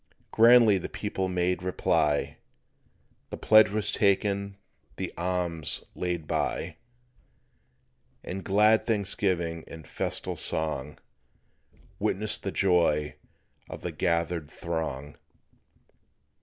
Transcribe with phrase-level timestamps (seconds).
[0.31, 2.37] Grandly the people made reply;
[3.29, 4.57] The pledge was taken,
[4.95, 6.77] the arms laid by,
[8.23, 10.97] And glad thanksgiving and festal song
[11.99, 13.13] Witnessed the joy
[13.69, 15.17] of the gathered throng.